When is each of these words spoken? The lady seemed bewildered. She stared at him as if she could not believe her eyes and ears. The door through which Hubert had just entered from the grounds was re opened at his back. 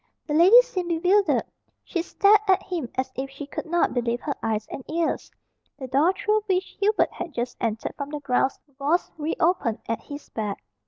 The 0.25 0.33
lady 0.33 0.59
seemed 0.63 0.87
bewildered. 1.03 1.43
She 1.83 2.01
stared 2.01 2.39
at 2.47 2.63
him 2.63 2.89
as 2.97 3.11
if 3.15 3.29
she 3.29 3.45
could 3.45 3.67
not 3.67 3.93
believe 3.93 4.19
her 4.21 4.33
eyes 4.41 4.65
and 4.71 4.83
ears. 4.89 5.29
The 5.77 5.85
door 5.87 6.11
through 6.13 6.41
which 6.47 6.75
Hubert 6.79 7.11
had 7.13 7.35
just 7.35 7.55
entered 7.61 7.93
from 7.97 8.09
the 8.09 8.19
grounds 8.19 8.57
was 8.79 9.11
re 9.19 9.35
opened 9.39 9.77
at 9.87 10.01
his 10.01 10.29
back. 10.29 10.63